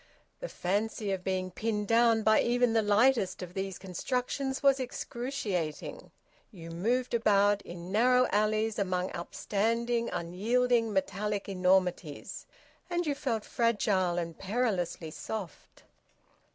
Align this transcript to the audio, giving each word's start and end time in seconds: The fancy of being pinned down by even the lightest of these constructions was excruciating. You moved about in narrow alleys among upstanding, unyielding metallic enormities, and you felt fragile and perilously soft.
The 0.39 0.49
fancy 0.49 1.11
of 1.11 1.23
being 1.23 1.51
pinned 1.51 1.87
down 1.87 2.23
by 2.23 2.41
even 2.41 2.73
the 2.73 2.81
lightest 2.81 3.43
of 3.43 3.53
these 3.53 3.77
constructions 3.77 4.63
was 4.63 4.79
excruciating. 4.79 6.09
You 6.49 6.71
moved 6.71 7.13
about 7.13 7.61
in 7.61 7.91
narrow 7.91 8.25
alleys 8.31 8.79
among 8.79 9.11
upstanding, 9.11 10.09
unyielding 10.09 10.91
metallic 10.91 11.47
enormities, 11.47 12.47
and 12.89 13.05
you 13.05 13.13
felt 13.13 13.45
fragile 13.45 14.17
and 14.17 14.35
perilously 14.39 15.11
soft. 15.11 15.83